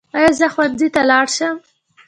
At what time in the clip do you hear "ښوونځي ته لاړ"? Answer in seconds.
0.53-1.25